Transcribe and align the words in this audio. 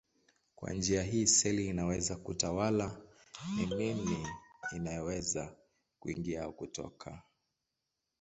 Kwa 0.55 0.73
njia 0.73 1.03
hii 1.03 1.27
seli 1.27 1.67
inaweza 1.67 2.15
kutawala 2.15 3.01
ni 3.55 3.65
nini 3.65 4.27
inayoweza 4.75 5.55
kuingia 5.99 6.43
au 6.43 6.53
kutoka. 6.53 7.21